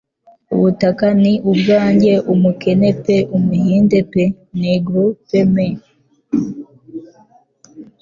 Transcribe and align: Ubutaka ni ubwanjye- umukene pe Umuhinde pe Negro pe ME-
Ubutaka 0.55 1.05
ni 1.21 1.33
ubwanjye- 1.51 2.11
umukene 2.33 2.89
pe 3.03 3.17
Umuhinde 3.37 3.97
pe 4.11 4.23
Negro 4.59 5.03
pe 5.27 5.39
ME- 5.53 5.67